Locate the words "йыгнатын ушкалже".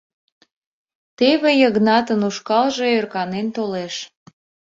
1.61-2.87